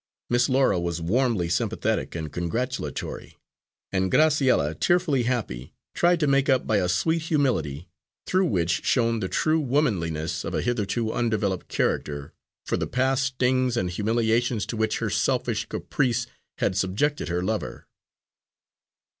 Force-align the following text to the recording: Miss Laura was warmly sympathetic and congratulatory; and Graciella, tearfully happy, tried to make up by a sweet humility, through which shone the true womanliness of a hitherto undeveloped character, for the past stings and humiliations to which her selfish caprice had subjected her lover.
Miss 0.31 0.49
Laura 0.49 0.79
was 0.79 0.99
warmly 0.99 1.47
sympathetic 1.47 2.15
and 2.15 2.33
congratulatory; 2.33 3.37
and 3.91 4.11
Graciella, 4.11 4.73
tearfully 4.79 5.25
happy, 5.25 5.73
tried 5.93 6.19
to 6.21 6.25
make 6.25 6.49
up 6.49 6.65
by 6.65 6.77
a 6.77 6.89
sweet 6.89 7.21
humility, 7.21 7.87
through 8.25 8.45
which 8.47 8.83
shone 8.83 9.19
the 9.19 9.27
true 9.29 9.59
womanliness 9.59 10.43
of 10.43 10.55
a 10.55 10.63
hitherto 10.63 11.13
undeveloped 11.13 11.67
character, 11.67 12.33
for 12.65 12.77
the 12.77 12.87
past 12.87 13.25
stings 13.25 13.77
and 13.77 13.91
humiliations 13.91 14.65
to 14.65 14.75
which 14.75 14.97
her 14.97 15.11
selfish 15.11 15.67
caprice 15.69 16.25
had 16.57 16.75
subjected 16.75 17.27
her 17.29 17.43
lover. 17.43 17.85